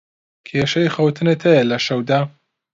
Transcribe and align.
کێشەی 0.47 0.93
خەوتنت 0.95 1.39
هەیە 1.47 1.63
لە 1.71 1.77
شەودا؟ 1.85 2.19